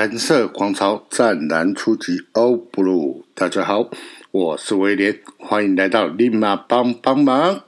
[0.00, 3.90] 蓝色狂潮湛蓝初级欧布鲁，大家好，
[4.30, 7.62] 我是威廉，欢迎来到立马帮帮忙。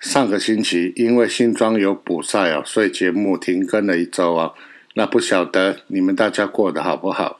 [0.00, 4.54] 上个星期因为新庄有补赛哦，所以节目停更了一周啊。
[4.94, 7.38] 那不晓得你们大家过得好不好？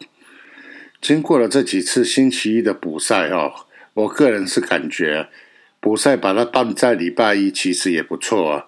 [1.01, 3.51] 经过了这几次星期一的补赛哦，
[3.95, 5.31] 我个人是感觉
[5.81, 8.67] 补赛把它办在礼拜一其实也不错啊。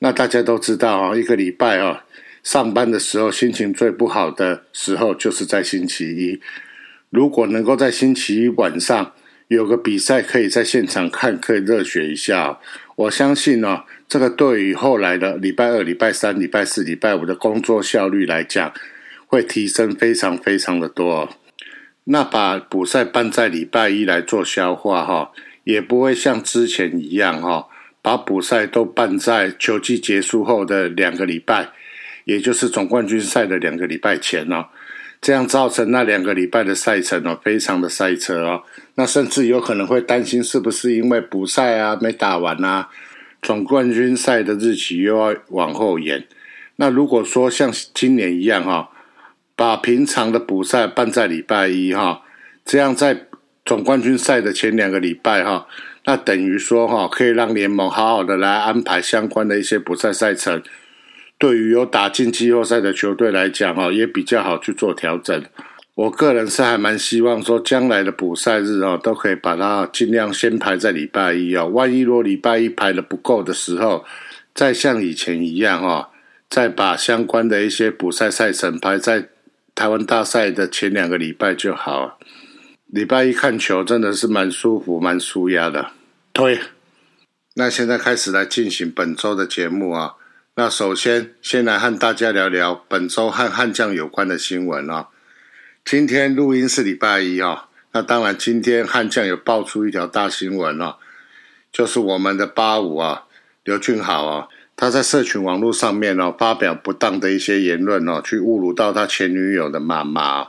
[0.00, 2.02] 那大家都知道啊，一个礼拜啊。
[2.46, 6.40] 上班的时候心情最不好的时候就是在星期一。
[7.10, 9.12] 如果能够在星期一晚上
[9.48, 12.60] 有个比赛可以在现场看，可以热血一下，
[12.94, 18.72] 我相信呢，这个对于后来的礼拜二、礼拜三、礼拜四、礼拜五的工作效率来讲，
[19.26, 21.28] 会提升非常非常的多。
[22.04, 25.32] 那把补赛办在礼拜一来做消化哈，
[25.64, 27.66] 也不会像之前一样哈，
[28.00, 31.70] 把补赛都办在球季结束后的两个礼拜。
[32.26, 34.66] 也就是总冠军赛的两个礼拜前哦，
[35.20, 38.64] 这样造成那两个礼拜的赛程哦，非常的塞车哦。
[38.96, 42.88] 那甚至有可能会担心是不是因为补赛啊没打完啊，
[43.40, 46.26] 总冠军赛的日期又要往后延。
[46.74, 48.90] 那如果说像今年一样哈，
[49.54, 52.22] 把平常的补赛办在礼拜一哈，
[52.64, 53.28] 这样在
[53.64, 55.68] 总冠军赛的前两个礼拜哈，
[56.04, 60.60] 那等于说哈，可以让联盟好好的来安排相关的一些补赛赛程。
[61.38, 65.44] 对于有打进季后赛的球队来讲，哦，也比较好去做调整。
[65.94, 71.66] 我个人是还蛮希望说，将来的补赛日哦，都可以把它尽量先排在礼拜一哦。
[71.68, 74.04] 万一如果礼拜一排的不够的时候，
[74.54, 76.08] 再像以前一样哦，
[76.48, 79.28] 再把相关的一些补赛赛程排在
[79.74, 82.18] 台湾大赛的前两个礼拜就好。
[82.86, 85.90] 礼拜一看球真的是蛮舒服、蛮舒压的。
[86.32, 86.58] 推，
[87.54, 90.14] 那现在开始来进行本周的节目啊。
[90.58, 95.08] 那首先，先来和大家聊聊本周和悍将有关的新闻啊。
[95.84, 100.96] 今天录音是礼拜一啊，那当然今天悍将有爆出一条大新闻啊，
[101.70, 103.26] 就是我们的八五啊，
[103.64, 110.48] 刘俊豪啊，他在社群网络上面哦发表不当的一些言论哦，去侮辱到他前女友的妈妈，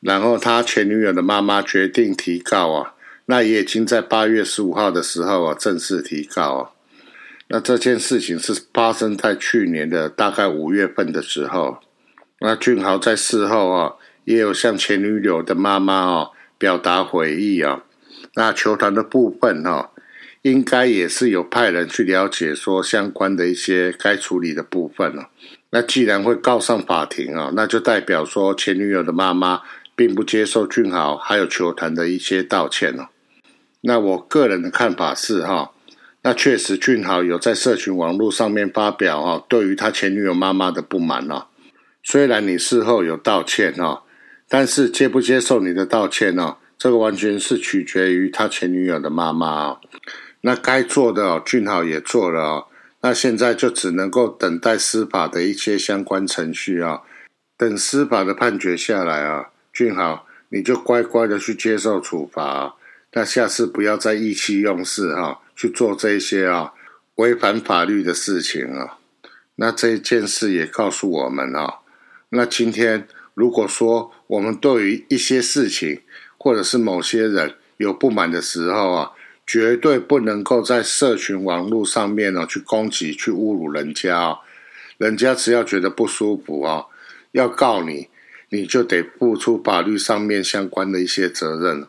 [0.00, 2.94] 然后他前女友的妈妈决定提告啊，
[3.26, 6.70] 那也已经在八月十五号的时候啊正式提告啊。
[7.52, 11.78] 那这件事情是发生在去年的大概五月份的时候。
[12.38, 13.94] 那俊豪在事后啊，
[14.24, 17.82] 也有向前女友的妈妈哦表达悔意啊。
[18.36, 19.90] 那球团的部分哈，
[20.42, 25.30] 应该也是有派人去了解说相关的一些该处理的部分了。
[25.70, 29.62] 那既然会告上法庭啊，那就代表说前女友的妈妈
[29.96, 33.10] 并不接受俊豪还有球团的一些道歉了。
[33.80, 35.72] 那我个人的看法是哈。
[36.22, 41.46] 那确实，俊豪有在社群网络上面发表啊，对于他前女友妈妈的不满啊。
[42.02, 44.02] 虽然你事后有道歉啊，
[44.48, 46.56] 但是接不接受你的道歉呢？
[46.76, 49.80] 这个完全是取决于他前女友的妈妈啊。
[50.42, 52.64] 那该做的哦俊豪也做了啊。
[53.02, 57.00] 那现在就只能够等待司法的一些相关程序啊。
[57.56, 62.76] 等司法的判决下来啊，俊豪你就乖乖的去接受处罚。
[63.12, 65.40] 那下次不要再意气用事哈。
[65.60, 66.72] 去做这些啊
[67.16, 68.96] 违反法律的事情啊，
[69.56, 71.80] 那这件事也告诉我们啊，
[72.30, 76.00] 那今天如果说我们对于一些事情
[76.38, 79.10] 或者是某些人有不满的时候啊，
[79.46, 84.38] 绝对不能够在社群网络上面呢去攻击、去侮辱人家啊，
[84.96, 86.86] 人家只要觉得不舒服啊，
[87.32, 88.08] 要告你，
[88.48, 91.86] 你就得付出法律上面相关的一些责任。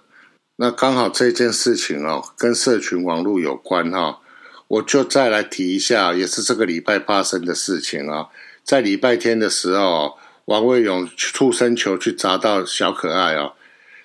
[0.61, 4.19] 那刚好这件事情哦，跟社群网络有关哈，
[4.67, 8.27] 我就再来提一下，也是这个礼拜发生的事情啊。
[8.63, 13.53] 在礼拜天的时候，王卫勇触身球去砸到小可爱哦。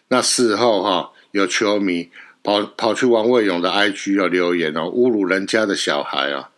[0.09, 2.11] 那事后哈，有球迷
[2.43, 6.49] 跑跑去王卫勇的 IG 要留言哦，侮辱人家的小孩啊。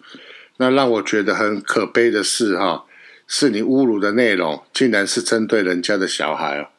[0.58, 2.84] 那让我觉得很可悲的是哈，
[3.26, 6.70] 是你侮辱的内容竟然是针对人家的小孩啊。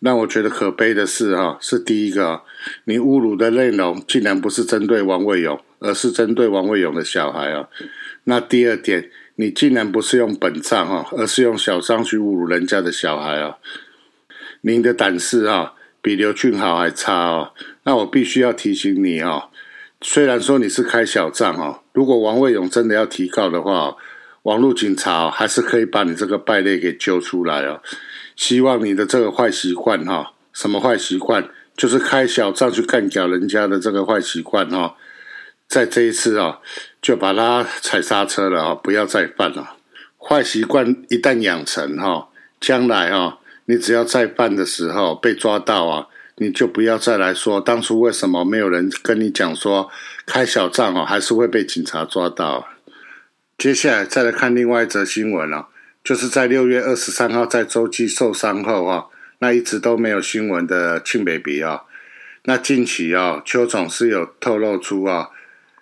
[0.00, 2.42] 让我觉得可悲的是哈，是第一个。
[2.84, 7.68] 你侮辱的内容竟然不是针对王卫勇，而是针对王卫勇的小孩啊！
[8.24, 13.56] 那第二点，你竟然不是用本账哈，而是用小账去侮辱人家的小孩啊！
[14.62, 17.52] 您的胆识啊，比刘俊豪还差哦！
[17.84, 19.50] 那我必须要提醒你哈，
[20.00, 23.96] 虽然说你是开小账哈，如果王卫勇真的要提告的话，
[24.42, 27.80] 网络警察还是可以把你这个败类给揪出来哦。
[28.36, 31.48] 希望你的这个坏习惯哈，什么坏习惯？
[31.76, 34.94] 就是开小账去干掉人家的这个坏习惯哈，
[35.68, 36.60] 在这一次啊，
[37.02, 39.76] 就把它踩刹车了啊，不要再犯了。
[40.18, 42.28] 坏习惯一旦养成哈，
[42.60, 46.06] 将来啊，你只要再犯的时候被抓到啊，
[46.36, 49.90] 你就不要再来说当初为什么没有人跟你讲说
[50.24, 52.66] 开小账哦，还是会被警察抓到。
[53.58, 55.68] 接下来再来看另外一则新闻啊，
[56.06, 59.06] 就是在六月二十三号在洲际受伤后啊，
[59.40, 61.82] 那一直都没有新闻的庆 baby 啊，
[62.44, 65.30] 那近期啊，邱总是有透露出啊，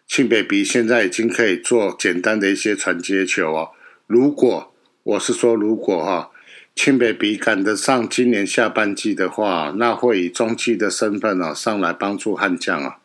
[0.06, 3.72] 庆 baby 现在已经可以做简单的一些传接球哦。
[4.06, 4.72] 如果
[5.02, 6.30] 我是说如果哈，
[6.74, 12.96] 庆 baby 赶得上今年下半季的话，那会以中继的身份啊上来帮助悍将啊，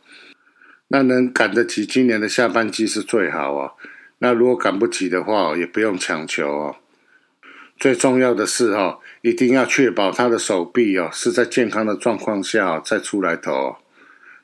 [0.87, 3.73] 那能赶得及今年的下半季是最好啊。
[4.19, 6.77] 那如果赶不及的话，也不用强求哦。
[7.79, 13.77] 最重要的是哈，一定要确保他的手臂哦是在健康的状况下再出来投。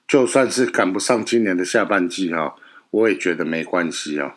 [0.08, 2.56] 就算是赶不上今年的下半季哈，
[2.92, 4.32] 我也觉得没关系哦。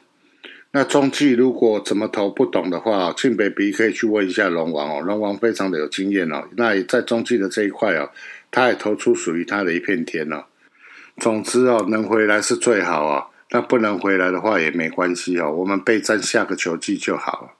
[0.72, 6.48] 那中继如果怎么投不懂的话，庆北鼻可以去问一下龙王哦，龙王非常的有经验哦。
[6.56, 8.10] 那也在中继的这一块哦，
[8.50, 10.44] 他也投出属于他的一片天哦。
[11.18, 13.26] 总之哦，能回来是最好啊。
[13.50, 17.57] 那不能回来的话也没关系哦，我们备战下个球季就好了。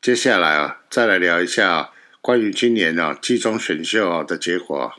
[0.00, 1.90] 接下来啊，再来聊一下
[2.20, 4.92] 关于今年啊季中选秀啊的结果。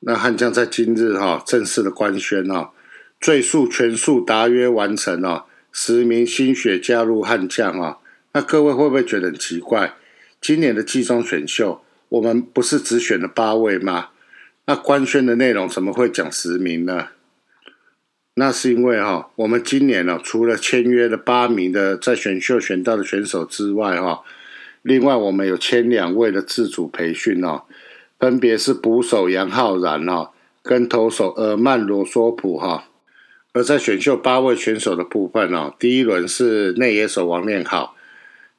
[0.00, 2.70] 那悍将在今日哈正式的官宣哦，
[3.20, 7.98] 最速全数达约完成哦，十名新血加入悍将啊。
[8.32, 9.94] 那各位会不会觉得很奇怪？
[10.40, 14.08] 今年的季中选秀，我们不是只选了八位吗？
[14.64, 17.08] 那官宣的内容怎么会讲十名呢？
[18.38, 24.22] 那是因为哈，我们今年呢，除了签约了八名的在选秀选到的选手之外哈，
[24.82, 27.62] 另外我们有签两位的自主培训哦，
[28.16, 30.30] 分别是捕手杨浩然哈，
[30.62, 32.84] 跟投手尔曼罗索普哈。
[33.52, 37.96] 而在选秀八位选手的部分哦，第一轮是内野手王念好，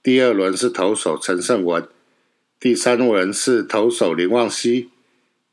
[0.03, 1.87] 第二轮是投手陈胜文，
[2.59, 4.89] 第三轮是投手林旺熙，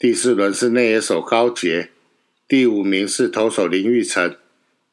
[0.00, 1.90] 第四轮是内野手高杰。
[2.48, 4.36] 第五名是投手林玉成，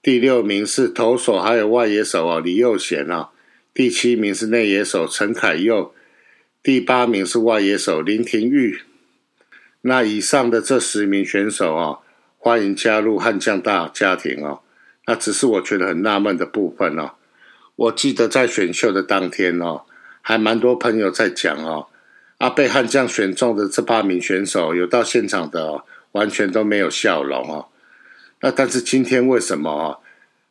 [0.02, 3.30] 第六名是投手还有外野手啊李佑贤啊，
[3.76, 5.94] 第七名是内野手陈凯佑，
[6.64, 8.82] 第八名是外野手林廷玉。
[9.82, 12.00] 那以上的这十名选手啊，
[12.40, 14.62] 欢迎加入悍将大家庭哦。
[15.06, 17.12] 那只是我觉得很纳闷的部分哦。
[17.76, 19.84] 我记得在选秀的当天哦，
[20.22, 21.86] 还蛮多朋友在讲哦，
[22.40, 25.86] 啊被悍将选中的这八名选手有到现场的哦。
[26.14, 27.68] 完全都没有笑容哦。
[28.42, 30.00] 那但是今天为什么哦？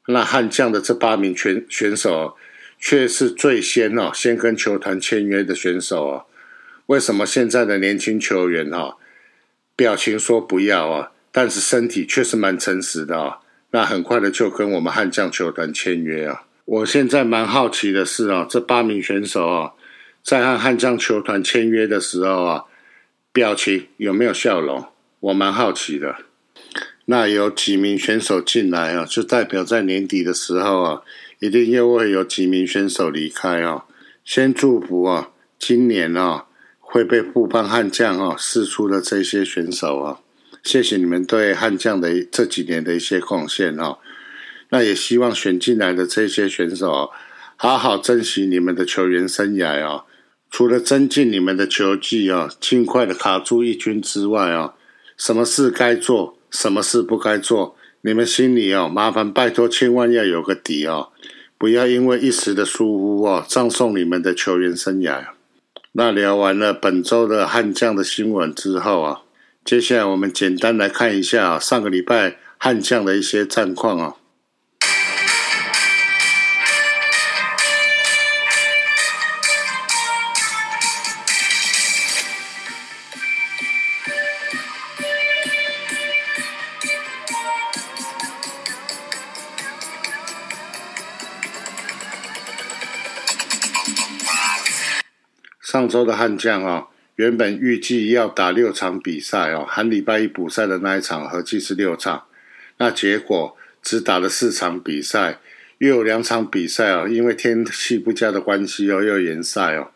[0.06, 2.36] 那悍将的这八名选选手
[2.78, 6.26] 却是最先哦，先跟球团签约的选手哦。
[6.86, 8.96] 为什么现在的年轻球员哈，
[9.76, 13.38] 表情说不要啊，但是身体确实蛮诚实的啊。
[13.70, 16.42] 那很快的就跟我们悍将球团签约啊。
[16.64, 19.72] 我现在蛮好奇的是啊，这八名选手啊，
[20.22, 22.64] 在和悍将球团签约的时候啊，
[23.32, 24.91] 表情有没有笑容？
[25.22, 26.16] 我蛮好奇的，
[27.04, 31.02] 那有几名选手进来啊，就代表在年底的时候啊，
[31.38, 33.84] 一定又会有几名选手离开啊。
[34.24, 35.30] 先祝福啊，
[35.60, 36.46] 今年啊
[36.80, 40.18] 会被副班悍将啊试出的这些选手啊，
[40.64, 43.98] 谢谢你们对悍将的这几年的一些贡献啊。
[44.70, 47.08] 那也希望选进来的这些选手啊，
[47.54, 50.04] 好好珍惜你们的球员生涯啊。
[50.50, 54.74] 除了增进你们的球技啊，尽快的卡住一军之外啊。
[55.24, 61.10] 什么事该做，什么事不该做，你们心里哦，麻烦拜托，千万要有个底哦，
[61.56, 65.26] 不要因为一时的疏忽哦，葬送你们的球员生涯。
[65.92, 69.20] 那聊完了本周的悍将的新闻之后啊，
[69.64, 74.16] 接下来我们简单来看一下上个礼拜悍将的一些战况啊。
[95.92, 102.24] 周的悍将啊，原本预计要打六场比赛哦，含礼拜一补赛的那一场，合计是六场。
[102.78, 105.38] 那结果只打了四场比赛，
[105.76, 109.90] 又有两场比赛哦，因为天气不佳的关系哦，又延赛哦。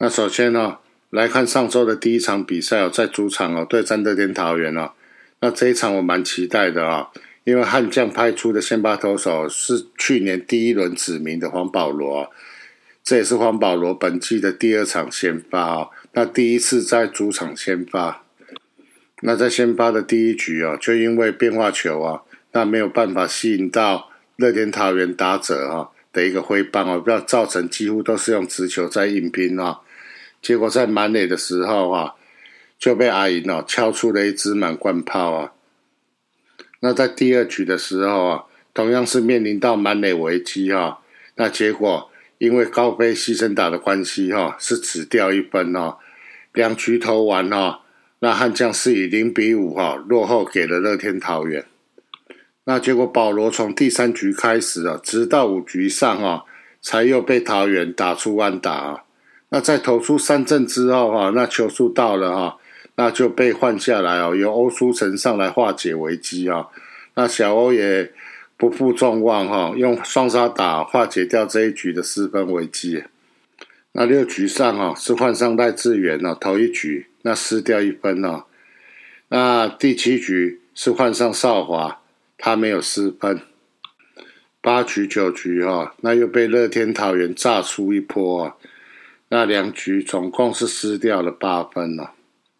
[0.00, 0.78] 那首先呢，
[1.10, 4.92] 来看上周的第一场比赛哦，在主场哦对战乐天桃园哦。
[5.40, 7.10] 那这一场我蛮期待的啊，
[7.44, 12.32] 因为悍将派出的先发投手是去年第一轮指名的黄保罗。
[13.06, 18.24] 这也是黄保罗本季的第二场先发啊，那第一次在主场先发，
[19.20, 29.78] 那在先发的第一局啊，就因为变化球啊，那没有办法吸引到乐天桃园打者啊的一个挥棒啊，不要造成几乎都是用直球在硬拼啊，
[30.42, 32.14] 结果在满垒的时候啊，
[32.76, 35.52] 就被阿银哦敲出了一支满贯炮啊。
[36.80, 38.44] 那在第二局的时候啊，
[38.74, 40.98] 同样是面临到满垒危机啊，
[41.36, 45.98] 那结果因为高飞牺牲打的关系哈，是只掉一分哦。
[46.52, 47.80] 两局投完哈，
[48.20, 51.64] 那悍将是以零比五哈落后给了乐天桃园。
[52.64, 56.44] 那结果保罗从第三局开始啊，直到五局上啊，
[56.80, 59.04] 才又被桃园打出安打啊。
[59.50, 62.58] 那在投出三振之后哈，那球速到了哈。
[62.98, 66.68] 那就被换下来哦，由欧舒成上来化解危机啊。
[67.14, 68.10] 那小欧也
[68.56, 73.04] 不负众望哈，用双杀打化解掉这一局的失分危机。
[73.92, 78.44] 那六局上哈是换上赖志远哦，头一局那失掉一分哦。
[79.28, 82.00] 那第七局是换上少华，
[82.38, 83.40] 他没有失分。
[84.60, 88.56] 八局九局哈，那又被乐天桃园炸出一波啊。
[89.28, 92.10] 那两局总共是失掉了八分哦。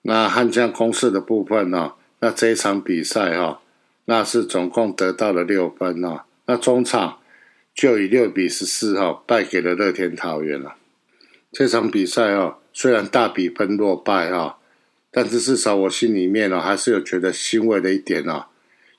[0.02, 1.92] 那悍将攻势的部分呢？
[2.20, 3.60] 那这一场比赛哈，
[4.06, 6.22] 那是总共得到了六分哦。
[6.46, 7.18] 那中场
[7.74, 10.76] 就以六比十四哈败给了乐天桃园了。
[11.52, 14.58] 这场比赛哦，虽然大比分落败哈，
[15.10, 18.46] 但是至少我心里面呢还是有觉得欣慰的一点哦，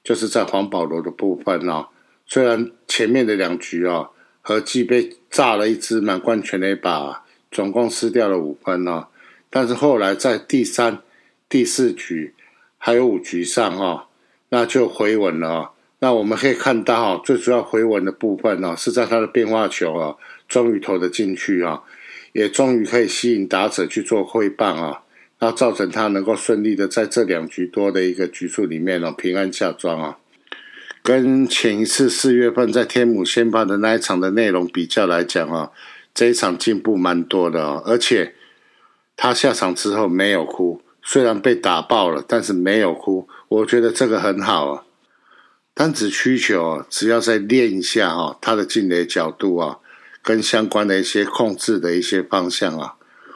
[0.04, 1.88] 就是在黄保罗的部分哦，
[2.26, 4.12] 虽然前面的两局哦
[4.42, 9.08] 合计被炸了一支满贯全垒把，总共失掉了五分哦。
[9.50, 11.02] 但是后来在第三、
[11.48, 12.34] 第四局
[12.78, 14.08] 还有五局上啊，
[14.50, 15.72] 那就回稳了。
[16.00, 20.16] 那我们可以看到哈，最主要回稳的部分呢，是在他的变化球啊，
[20.48, 21.82] 终于投得进去啊，
[22.34, 25.02] 也终于可以吸引打者去做挥棒啊，
[25.40, 30.18] 那造成他能够顺利的在这两局多的一个局数里面呢，平安下庄啊。
[31.02, 35.72] 跟前一次四月份在天母先发的那一场的内容比较来讲啊，
[36.14, 38.34] 这一场进步蛮多的哦，而且。
[39.20, 43.28] 他下场之后没有哭，虽然被打爆了，但是没有哭。
[43.50, 44.84] 我觉得这个很好啊。
[45.74, 49.80] 单指需求啊，只要再练一下哈，他的进垒角度啊，
[50.24, 52.96] 跟相关的一些控制的一些方向啊，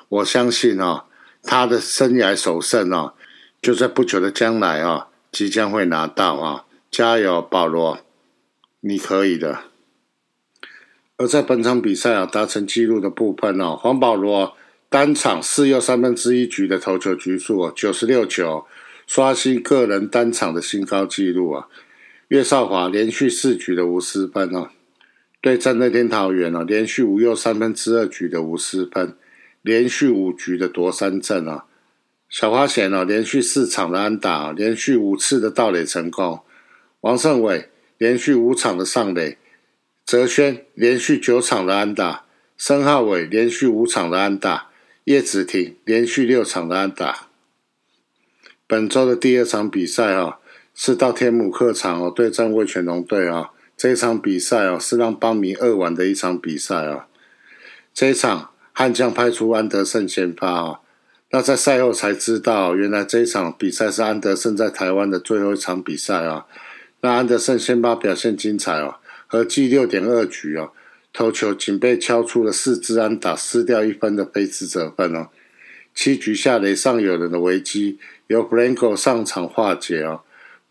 [0.10, 1.06] 我相信啊，
[1.44, 3.14] 他的生涯首胜啊，
[3.62, 6.66] 就在不久的将来啊，即将会拿到啊。
[6.90, 8.00] 加油，保罗，
[8.82, 9.60] 你可以的。
[11.18, 14.58] 而在本场比赛啊，达成纪录的部分呢，黄保罗。
[14.90, 18.66] 单场四又三分之一局的投球局数，九十六球，
[19.14, 21.68] 刷新个人单场的新高纪录啊！
[22.30, 24.70] 岳少华连续四局的无失分哦，
[25.42, 29.18] 对战乐天桃园哦，连续五又三分之二局的无失分，
[29.62, 31.66] 连续五局的夺三振啊！
[32.30, 36.40] 小花贤哦，连续四场的安打，连续五次的盗垒成功。
[37.02, 39.38] 王胜伟连续五场的上垒，
[40.06, 42.24] 泽轩连续九场的安打，
[42.56, 44.70] 申浩伟连续五场的安打。
[45.04, 47.28] 叶子廷连续六场的安打。
[48.72, 50.38] 本周的第二场比赛啊，
[50.74, 53.50] 是到天母客场哦对战味全龙队啊。
[53.76, 57.08] 这一场比赛哦，是让邦迷扼腕的一场比赛啊。
[57.94, 60.80] 这一场悍将派出安德胜先发啊。
[61.32, 66.46] 那在赛后才知道，原来这一场比赛是安德胜在台湾的最后一场比赛啊。
[67.02, 70.72] 那安德胜先发表现精彩哦，合计六点二局哦。
[71.12, 75.28] 投球仅被敲出了四支安打，失掉一分的非自责分哦。
[75.94, 78.00] 七局下雷上有人的危机，
[78.32, 80.22] 由 Franco 上场化解哦。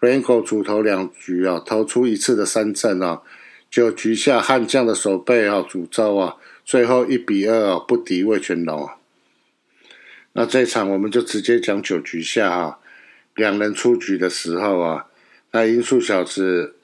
[0.01, 3.23] Franco 主投两局啊，投出一次的三振啊。
[3.71, 8.89] 九局下悍将的手背啊，诅咒啊，最后一比二不敌魏全龙。
[10.33, 12.79] 那这场我们就直接讲九局下啊，
[13.35, 15.07] 两人出局的时候啊，
[15.53, 16.77] 那音速小子。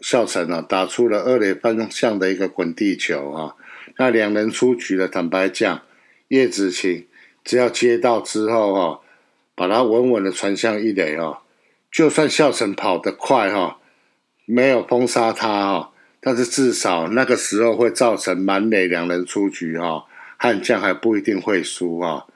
[0.00, 3.56] 孝成啊，打出了二垒方向的一个滚地球啊！
[3.96, 5.82] 那两人出局的坦白讲，
[6.28, 7.08] 叶子晴
[7.42, 9.00] 只要接到之后哈，
[9.58, 11.38] 把它稳稳的传向一垒哦，
[11.90, 13.78] 就算笑成跑得快哈，
[14.46, 20.04] 没有封杀他哈，但是至少那个时候会造成满垒两人出局哈，
[20.36, 22.26] 悍将还不一定会输哈。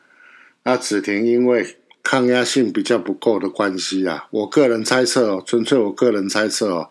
[0.64, 6.91] 那子婷因为抗压性比较不够的关系啊，我个人猜测哦，纯粹我个人猜测哦。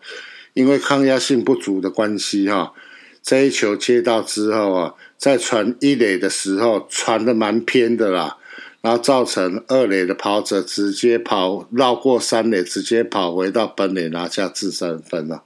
[0.54, 2.74] 因为抗压性不足的关系，哈，
[3.22, 8.36] 这一球接到之后啊，在传一垒的时候传的蛮偏的啦，
[8.82, 15.44] 然后造成二垒的跑者直接跑绕过三垒，直接跑回到本垒拿下自三分了。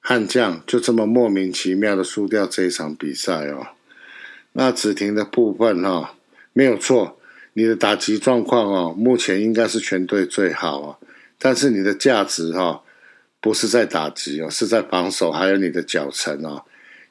[0.00, 3.66] 悍将就这么莫名其妙的输掉这一场比赛哦。
[4.52, 6.14] 那子停的部分哈，
[6.54, 7.18] 没有错，
[7.52, 10.96] 你的打击状况哦，目前应该是全队最好啊，
[11.38, 12.82] 但是你的价值哈。
[13.44, 16.62] 不是在打击哦，是在防守，还有你的脚程哦。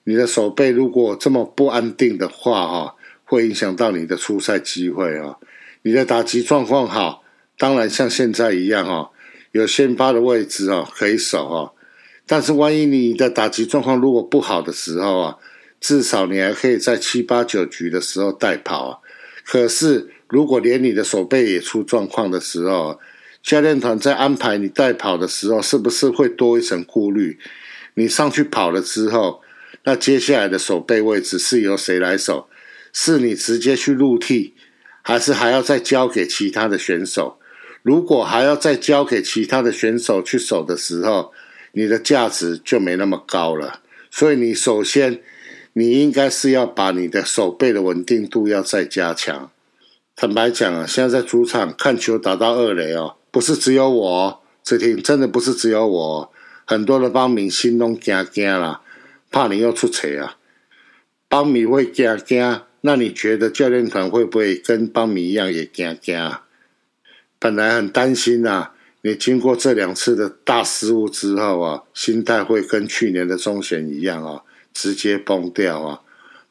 [0.05, 2.95] 你的手背如果这么不安定的话哈，
[3.31, 5.37] 会影响到你的出赛机会啊。
[5.83, 7.23] 你的打击状况好，
[7.57, 9.11] 当然像现在一样哦，
[9.53, 11.71] 有先发的位置哦可以守哦。
[12.27, 15.37] 但是万一你的打击状况如果不好的时候啊，
[15.79, 18.97] 至少你还可以在七八九局的时候带跑啊。
[19.45, 22.99] 可是如果连你的手背也出状况的时候，
[23.41, 27.39] 教练团在安排你带跑的时候，是不是会多一层顾虑？
[27.93, 29.41] 你上去跑了之后，
[29.85, 32.49] 那接下来的手背位置是由谁来守？
[32.93, 34.53] 是你直接去入替？
[35.03, 37.39] 还是还要再交给其他的选手？
[37.81, 41.33] 如果还要再交给其他的选手去守的时候，
[41.71, 43.79] 你的价值就没那么高了。
[44.11, 45.19] 所以你首先，
[45.73, 49.49] 你应该是要把你的手背的稳定度要再加强。
[50.15, 56.29] 坦白讲啊，现在在主场看球打到二垒哦，不是只有我，哦这天真的不是只有我，哦
[56.65, 58.81] 很多的帮迷心都惊惊啦，
[59.31, 60.35] 怕你又出错啊，
[61.27, 62.61] 帮迷会惊惊。
[62.81, 66.31] 那你觉得教练团会不会跟邦米一样也惊惊？
[67.37, 68.71] 本来很担心呐，
[69.01, 76.01] 你经过这两次的大失误之后啊，心态会跟去年的中选一样啊，直接崩掉啊。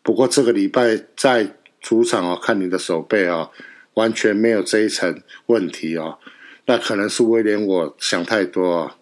[0.02, 3.50] 不过这个礼拜在主场啊，看你的手背啊，
[3.94, 6.18] 完全没有这一层问题哦。
[6.66, 8.96] 那可能是威廉我想太多。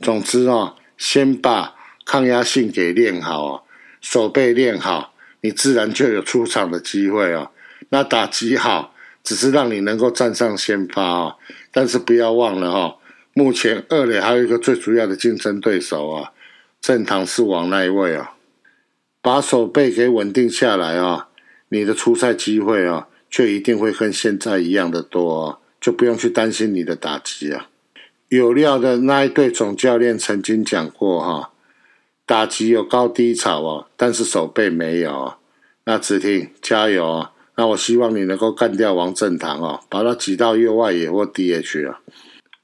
[0.00, 3.66] 总之啊，先把抗压性给练好，
[4.00, 5.14] 手背练好。
[5.40, 7.50] 你自然就有出场的机会啊。
[7.90, 11.36] 那打击好，只是让你能够站上先发啊。
[11.70, 12.96] 但是不要忘了哈，
[13.32, 16.32] 目前二垒还有一个最主要的竞争对手啊，
[16.80, 18.32] 正堂是王那一位啊。
[19.20, 21.28] 把手背给稳定下来啊，
[21.68, 27.68] 你的出赛机会啊，就一定会跟现在一样的多，就不用去担心你的打击啊。
[28.28, 31.50] 有料的那一队总教练曾经讲过哈。
[32.26, 35.34] 打击有高低潮哦，但是手背没有。
[35.84, 37.32] 那子婷加油啊！
[37.54, 42.00] 那我希望你能够干掉王正堂哦，把他挤到右外野或 DH 啊。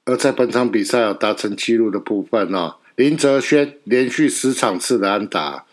[0.05, 5.65] 而在本场比赛有达成纪录的部分哦，林哲轩连续十场次的安打，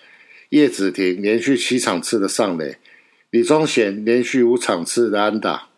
[0.49, 2.77] 叶子婷连续七场次的上垒，
[3.31, 5.69] 李宗贤连续五场次的安打。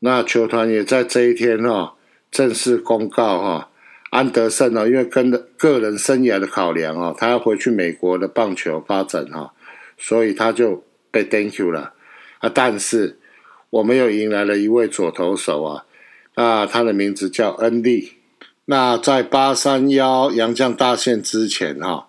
[0.00, 1.92] 那球团也在这一天哦，
[2.32, 3.70] 正式公告哈。
[4.10, 9.52] 安德森呢，因为跟个人生涯的考量哦，他要回去美国的棒球发展哈，
[9.98, 11.94] 所以他就被 Thank you 了
[12.38, 12.48] 啊。
[12.48, 13.18] 但是
[13.70, 15.84] 我们又迎来了一位左投手啊，
[16.36, 18.12] 那他的名字叫恩利。
[18.66, 22.08] 那在八三幺洋将大限之前哈，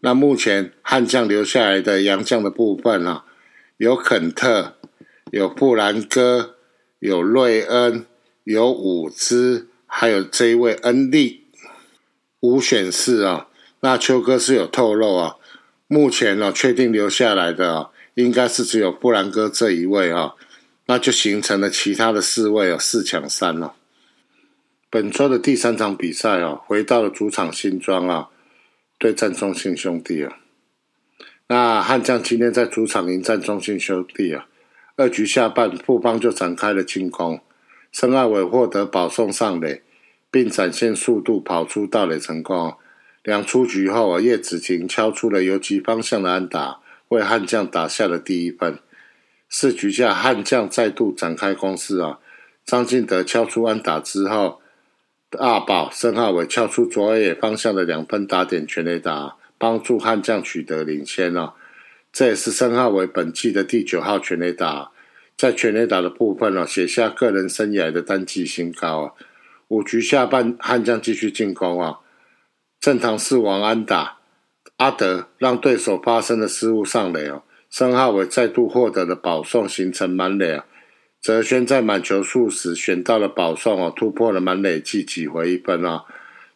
[0.00, 3.24] 那目前悍将留下来的洋将的部分啊，
[3.78, 4.74] 有肯特，
[5.32, 6.54] 有布兰哥，
[7.00, 8.06] 有瑞恩，
[8.44, 11.37] 有伍兹，还有这一位恩利。
[12.40, 13.48] 五选四啊，
[13.80, 15.36] 那秋哥是有透露啊，
[15.88, 20.34] 目前呢确定留下来的啊，应该是只有布兰哥这一位啊，
[20.86, 23.74] 那就形成了其他的四位啊，四强三了。
[24.88, 28.28] 本周的第三场比赛啊，回到了主场新庄啊，
[28.98, 30.38] 对战中信兄弟啊。
[31.48, 34.46] 那悍将今天在主场迎战中信兄弟啊，
[34.96, 37.40] 二局下半富邦就展开了进攻，
[37.90, 39.82] 申爱伟获得保送上垒。
[40.30, 42.74] 并展现速度跑出盗垒成功。
[43.22, 48.78] 两出局后，叶子晴敲出了游击方向的安打，为悍将打下了第一分。
[49.50, 52.18] 四局下，悍将再度展开攻势啊！
[52.64, 54.60] 张进德敲出安打之后，
[55.38, 61.54] 阿宝申浩伟敲出左野方向的两分打点全垒打，帮助悍将取得领先啊！
[62.12, 64.90] 这也是申浩伟本季的第九号全垒打，
[65.36, 69.12] 在全垒打的部分呢，写下个人生涯的单季新高啊！
[69.68, 71.98] 五局下半，悍将继续进攻啊！
[72.80, 74.18] 正堂是王安打，
[74.76, 77.42] 阿德让对手发生了失误上垒哦。
[77.68, 80.64] 申浩伟再度获得了保送，形成满垒啊！
[81.20, 86.04] 泽轩在满球数时选到了保送哦，突破了满垒计，挤回一分啊！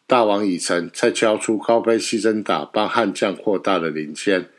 [0.07, 4.49] 大王已成再敲出高飞牺牲打，帮悍将扩大了领先。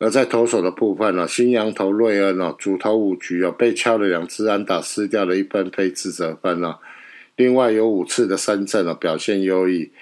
[0.00, 6.78] 而在投手的部分呢，新羊头瑞恩哦，主投五局哦，被敲了两支安打，失掉了一分被自责分哦。
[7.38, 9.92] 另外有五次的三振哦，表现优异。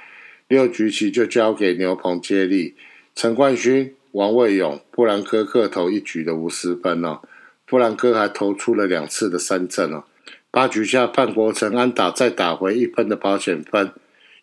[0.49, 2.75] 六局起就交给牛棚接力，
[3.15, 7.21] 陈冠勋、王卫勇、布兰科各投一局的无失分哦。
[7.67, 10.05] 布兰科还投出了两次的三振哦。
[10.51, 13.93] 八局下范国成安打再打回一分的保险分。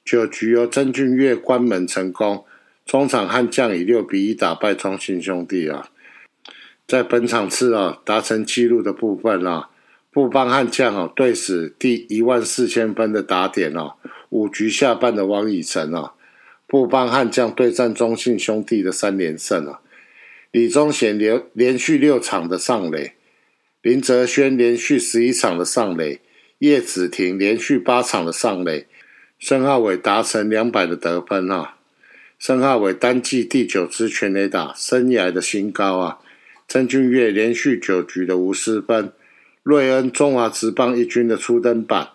[0.05, 2.45] 九局由曾俊岳关门成功，
[2.85, 5.89] 中场悍将以六比一打败中信兄弟啊。
[6.85, 9.71] 在本场次啊达成纪录的部分啊。
[10.13, 13.95] 布邦悍将哦，对史第一万四千分的打点哦，
[14.29, 16.13] 五局下半的王以诚哦，
[16.67, 19.79] 布邦悍将对战中信兄弟的三连胜哦，
[20.51, 23.13] 李宗贤连连续六场的上垒，
[23.81, 26.21] 林哲轩连续十一场的上垒，
[26.59, 28.85] 叶子庭连续八场的上垒，
[29.39, 31.77] 申浩伟达成两百的得分啊！
[32.37, 36.19] 申浩伟单季第九支全垒打，生涯的新高啊！
[36.67, 39.11] 曾俊岳连续九局的无失分，
[39.63, 42.09] 瑞恩中华职棒一军的初登板，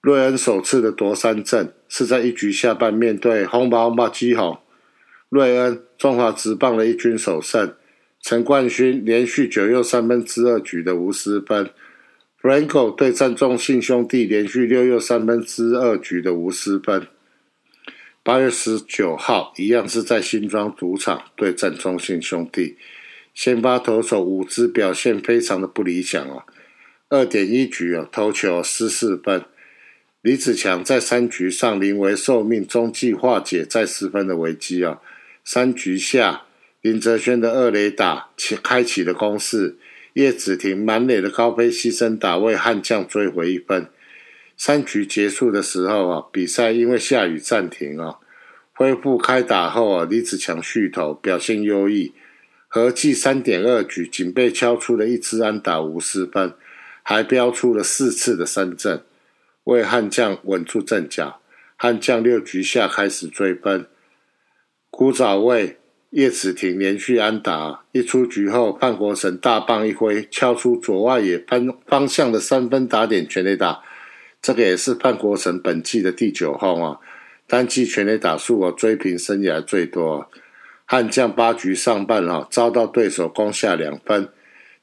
[0.00, 4.58] 瑞恩首次的夺三振是在一局下半面对红毛马基宏，
[5.28, 7.72] 瑞恩中华职棒的一军首胜。
[8.20, 11.70] 陈冠勋连续九又三分之二局的无失分
[12.42, 17.06] ，Franco 对战中信兄弟连续六又三分之二局的无失分。
[18.24, 22.76] 八月十九号一样是在新庄主场对战中信兄弟，
[23.32, 26.42] 先发投手五支表现非常的不理想哦，
[27.10, 29.42] 二点一局哦投球失四分，
[30.20, 35.00] 李子强在三局上临危受命，中计化解再失分的危机啊，
[35.44, 36.42] 三局下。
[36.80, 39.76] 林哲轩的二垒打启开启了攻势，
[40.12, 43.88] 叶子廷满垒的高飞牺牲打为悍将追回一分。
[44.56, 48.18] 三局结束的时候啊，比赛因为下雨暂停啊，
[48.74, 52.12] 恢复开打后啊，李子强续投表现优异，
[52.68, 56.54] 合计三点二局仅被敲出了一支安打无失分，
[57.08, 59.02] 还标出了四次的三振，
[59.64, 61.40] 为悍将稳住阵脚。
[61.74, 63.86] 悍将六局下开始追分，
[64.90, 65.78] 古早味。
[66.10, 73.82] 叶子廷连续安打，一出局后，范国成大棒一挥，敲出左外野方方向的三分打点全垒打。
[74.42, 77.00] 这个也是范国成本季的第九号啊，
[77.46, 80.30] 单季全垒打数啊追平生涯最多。
[80.84, 84.28] 悍将八局上半啊遭到对手攻下两分，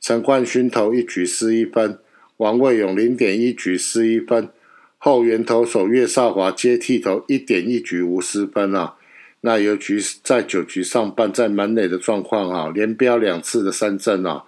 [0.01, 1.99] 陈冠勋投一局失一分，
[2.37, 4.49] 王卫勇零点一局失一分，
[4.97, 8.95] 后援投手岳少华接替投一点一局无失分啊。
[9.41, 14.43] 那尤其在九局上半，在满垒的状况啊，连标两次的三振啊，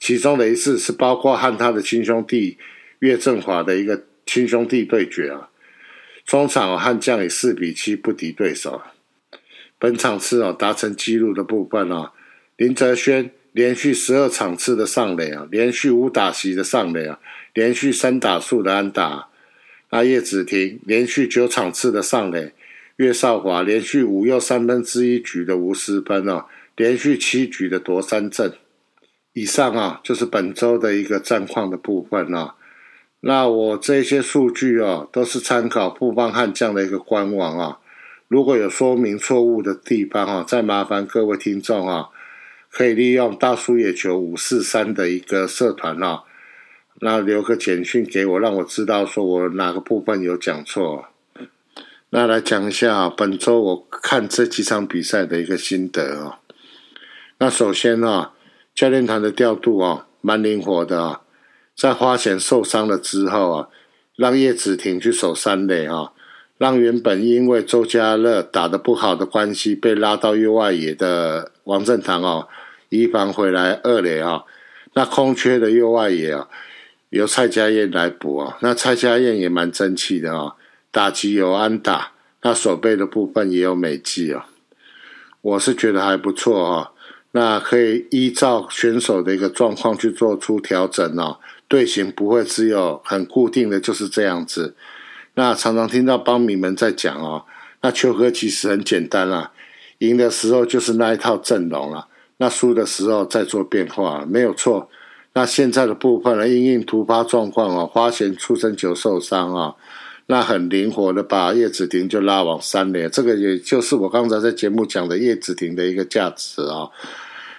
[0.00, 2.58] 其中的一次是包括和他的亲兄弟
[2.98, 5.50] 岳振华的一个亲兄弟对决啊，
[6.26, 8.82] 中场悍将以四比七不敌对手。
[9.78, 12.12] 本场次哦达成纪录的部分啊，
[12.56, 17.18] 林哲轩连续十二场次的上垒啊，连续五打席的上垒啊，
[17.54, 19.28] 连续三打数的安打。
[19.90, 22.52] 那叶子廷连续九场次的上垒。
[22.96, 26.44] 岳少华连续五又三分之一局的无失分哦，
[26.76, 28.52] 连续七局的夺三振。
[29.32, 32.56] 以上啊，就是本周的一个战况的部分啊。
[33.20, 37.78] 那我这些数据啊，都是参考富邦悍将的一个官网啊。
[38.28, 42.10] 如果有说明错误的地方啊，再麻烦各位听众啊，
[42.70, 46.22] 可以利用大叔野球五四三的一个社团啊，
[47.00, 51.06] 那留个简讯给我，让我知道说我哪个部分有讲错。
[52.10, 56.40] 那来讲一下本周我看这几场比赛的一个心得啊。
[57.38, 58.32] 那首先啊，
[58.74, 61.22] 教练团的调度啊，蛮灵活的啊。
[61.76, 63.68] 在花钱受伤了之后啊，
[64.16, 66.12] 让叶子廷去守三垒啊，
[66.58, 72.48] 让原本因为周家乐打得不好的关系被拉到右外野的王振堂哦，
[72.90, 74.44] 一防回来二垒啊。
[74.92, 76.48] 那空缺的右外野啊，
[77.08, 78.58] 由蔡家燕来补啊。
[78.60, 80.56] 那蔡家燕也蛮争气的啊。
[80.92, 82.10] 打击有安打，
[82.42, 84.42] 那手背的部分也有美技哦，
[85.40, 86.92] 我是觉得还不错哈。
[87.30, 94.74] 那可以依照选手的一个状况去做出调整哦，队形不会只有很固定的就是这样子。
[95.34, 97.44] 那常常听到帮迷们在讲哦，
[97.82, 99.52] 那球哥其实很简单啦，
[99.98, 102.08] 赢的时候就是那一套阵容了，
[102.40, 104.88] 那输的时候再做变化没有错。
[105.34, 109.74] 那现在的部分呢，因应突发状况啊，花钱出生球受伤啊。
[110.26, 116.88] 那很灵活的把叶子廷就拉往三垒，这个也就是我刚才在节目讲的叶子廷的一个价值啊。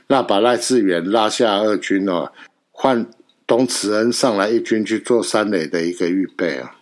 [0.07, 2.31] 那把赖志远拉下二军哦，
[2.71, 3.05] 换
[3.45, 6.75] 董慈恩上来一军去做三垒的一个预备啊。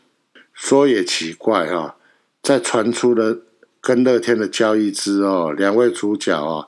[0.53, 1.95] 说也奇怪啊，
[2.41, 3.39] 在传出了
[3.81, 6.67] 跟乐天的交易之后，两位主角啊，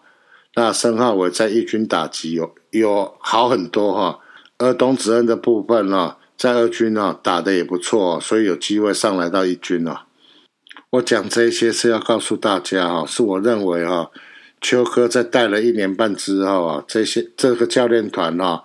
[0.55, 4.19] 那申浩伟在一军打击有有好很多哈，
[4.57, 6.17] 而董子恩的部分呢？
[6.37, 10.07] 在二军啊打的也不错，所以有机会上来到一军啊。
[10.89, 14.09] 我讲这些是要告诉大家哈，是我认为哈，
[14.59, 18.63] 邱哥在带了一年半之后啊，这些这个教练团啊，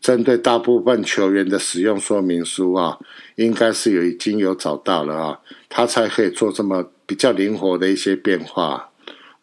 [0.00, 2.98] 针对大部分球员的使用说明书啊，
[3.36, 8.90] 应该是有已经有找到了啊，他才可以做这么比较灵活的一些变化。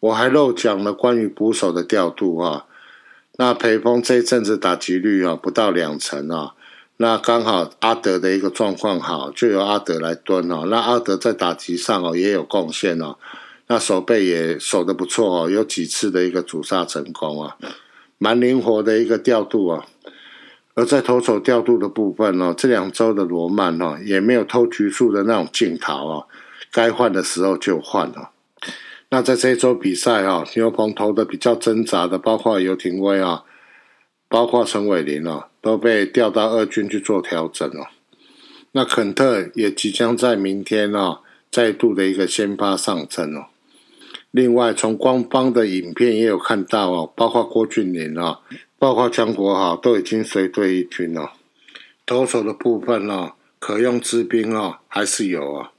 [0.02, 2.66] 我还漏讲了关于捕手的调度啊，
[3.36, 6.54] 那裴峰这一阵子打击率啊不到两成啊。
[6.96, 10.64] 那刚好阿德的一个状况好，就由阿德来蹲哦。
[10.66, 13.16] 那阿德在打击上哦也有贡献哦。
[13.68, 17.56] 那手背也守的不错哦，有几次的一个主杀成功啊。
[18.18, 19.86] 蛮灵活的一个调度啊。
[20.74, 26.26] 而在投手调度的部分呢，这两周的罗曼哦，也没有偷局数的那种镜头啊，
[26.72, 28.30] 该换的时候就换了。
[29.14, 33.44] 那在这一周比赛啊，牛棚投的比较挣扎的，包括游廷威啊，
[34.26, 37.90] 包括陈伟林啊，都被调到二军去做调整了。
[38.72, 41.20] 那肯特也即将在明天啊，
[41.50, 43.48] 再度的一个先发上阵哦。
[44.30, 48.40] 另外，从官方的影片也有看到哦，包括郭俊麟啊，
[48.78, 51.34] 包括江国豪都已经随队一军了。
[52.06, 55.72] 投手的部分呢，可用之兵啊，还是有啊。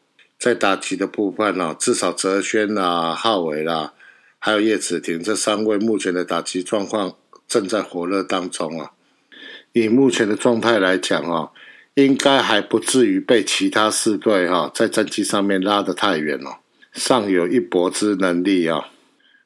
[0.43, 3.93] 在打击的部分呢，至少泽轩啦、浩伟啦，
[4.39, 7.15] 还有叶子廷这三位目前的打击状况
[7.47, 8.91] 正在火热当中啊。
[9.71, 11.51] 以目前的状态来讲啊，
[11.93, 16.58] 应该还不至于被其他四队哈在战绩上面拉得太远了，
[16.91, 18.89] 尚有一搏之能力啊。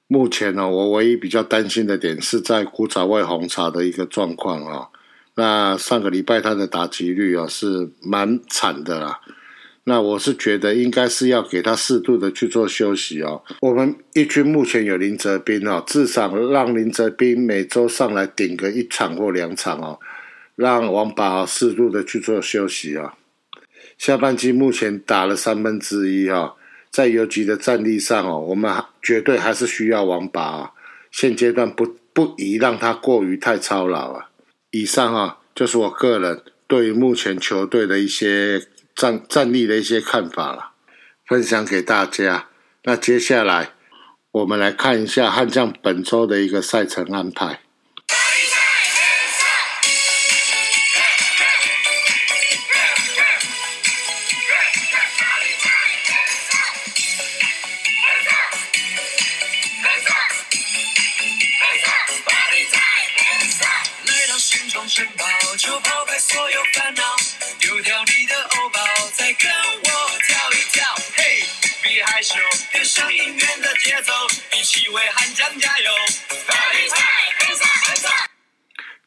[0.07, 4.87] 目前呢，我唯一比较担心的点是在古早味红茶的一个状况啊。
[5.35, 9.19] 那上个礼拜他的打击率啊是蛮惨的啦。
[9.89, 13.41] 那我是觉得应该是要给他适度的去做休息哦。
[13.61, 19.97] 我们一军目前有林泽斌哦，至少让林泽斌每周上来顶个一场或两场哦，
[20.57, 23.15] 让王宝适度的去做休息啊。
[23.97, 26.55] 下半季目前打了三分之一哦，
[26.91, 28.69] 在游击的战力上哦，我们
[29.01, 30.75] 绝对还是需要王宝，
[31.11, 34.29] 现阶段不不宜让他过于太操劳啊。
[34.71, 38.67] 以上啊，就是我个人对于目前球队的一些。
[38.97, 40.71] 战战力的一些看法了，
[41.23, 42.47] 分享给大家。
[42.83, 43.73] 那接下来
[44.31, 47.61] 我们来看一下悍将本周的一个赛程安排。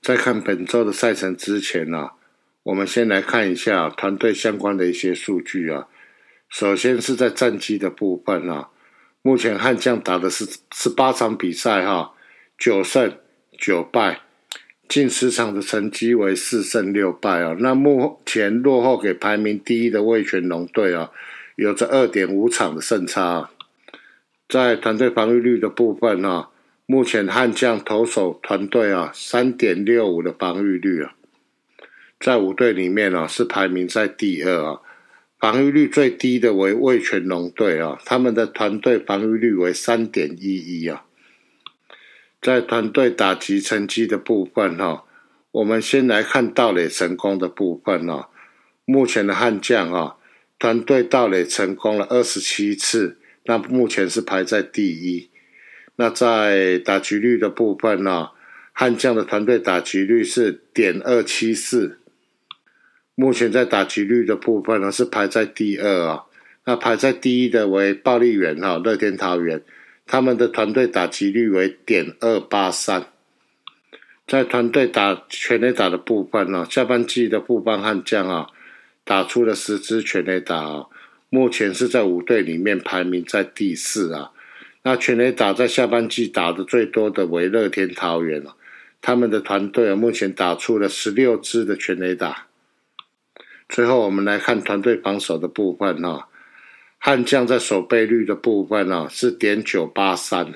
[0.02, 2.10] 在看本周的赛程之前呢，
[2.64, 5.86] 我们先来看一下团队相关的一些数据啊。
[6.50, 8.68] 首先是在战绩的部分啊，
[9.22, 12.12] 目前悍将打的是十八场比赛哈，
[12.58, 13.18] 九胜
[13.58, 14.20] 九败，
[14.88, 17.56] 近十场的成绩为四胜六败啊。
[17.58, 21.10] 那目前落后给排名第一的味全龙队啊，
[21.56, 23.50] 有着二点五场的胜差。
[24.50, 26.48] 在团队防御率的部分呢，
[26.84, 31.14] 目前悍将投手团队啊，三点六五的防御率啊，
[32.18, 34.80] 在五队里面啊是排名在第二啊，
[35.38, 41.04] 防御率最低的为味全龙队啊，他们的团队防御率为三点一一啊。
[42.42, 45.04] 在团队打击成绩的部分哈，
[45.52, 48.26] 我们先来看盗垒成功的部分啊，
[48.84, 50.16] 目前的悍将啊，
[50.58, 53.18] 团队盗垒成功了二十七次。
[53.50, 55.28] 那目前是排在第一。
[55.96, 58.28] 那在打击率的部分呢，
[58.72, 61.98] 悍将的团队打击率是点二七四。
[63.16, 66.26] 目前在打击率的部分呢，是排在第二啊。
[66.64, 69.60] 那排在第一的为暴力员哈，乐天桃园，
[70.06, 73.06] 他们的团队打击率为点二八三。
[74.28, 78.46] 在团队打全垒打的部分呢，下半季的富邦悍将啊，
[79.02, 80.86] 打出了十支全垒打啊。
[81.30, 84.32] 目前是在五队里面排名在第四啊。
[84.82, 88.56] 那全垒打在下半季打的最多的为乐天桃园了，
[89.02, 92.46] 他们的团队啊目前打出了十六支的全垒打。
[93.68, 96.28] 最后我们来看团队防守的部分啊，
[96.98, 100.54] 悍将在守备率的部分啊是点九八三，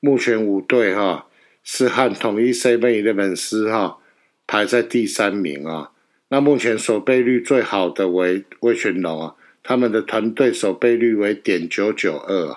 [0.00, 1.28] 目前五队哈
[1.62, 3.98] 是和统一 C 位的粉丝哈
[4.46, 5.92] 排在第三名啊。
[6.28, 9.34] 那目前守备率最好的为魏全龙啊。
[9.62, 12.56] 他们的团队守备率为点九九二，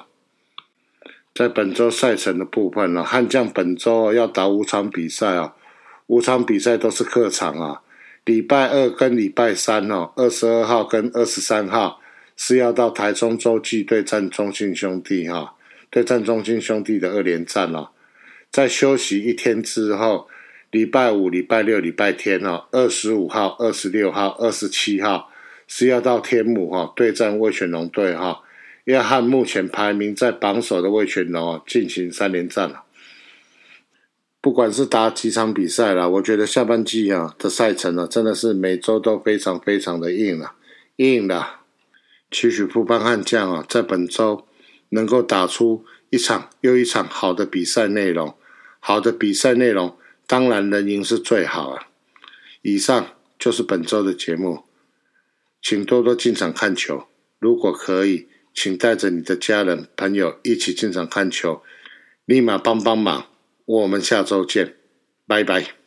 [1.36, 5.54] 在本周赛程的部分呢，悍将本周要打五场比赛啊，
[6.08, 7.82] 五场比赛都是客场啊。
[8.26, 12.02] 礼拜二跟礼拜三哦，二十二号跟二十三号
[12.36, 15.54] 是要到台中洲际对战中信兄弟哈，
[15.92, 17.90] 对战中信兄弟的二连战哦。
[18.50, 20.28] 在休息一天之后，
[20.72, 25.30] 礼拜五、礼拜六、礼拜天哦，二十五号、二十六号、二十七号。
[25.68, 28.42] 是要到天母哈对战魏全龙队哈，
[28.86, 32.84] 要和目前排名在榜首的魏全龙进行三连战了。
[34.42, 40.54] 不管是打几场比赛了，我觉得下半季啊的赛程呢，真的是每周都非常非常的硬了，
[40.98, 41.44] 硬的。
[42.30, 44.46] 期许富邦悍将啊，在本周
[44.90, 48.36] 能够打出一场又一场好的比赛内容，
[48.80, 49.98] 好的比赛内容
[50.28, 51.88] 当然能赢是最好啊。
[52.62, 53.08] 以上
[53.40, 54.64] 就是本周的节目，
[55.68, 57.08] 请多多进场看球。
[57.40, 61.64] 如果可以，请带着你的家人朋友一起进场看球，
[62.26, 63.26] 立马帮帮忙。
[63.66, 64.76] 我们下周见，
[65.26, 65.85] 拜拜。